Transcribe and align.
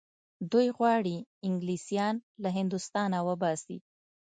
دوی 0.51 0.67
غواړي 0.77 1.15
انګلیسیان 1.47 2.15
له 2.43 2.49
هندوستانه 2.57 3.17
وباسي. 3.27 3.77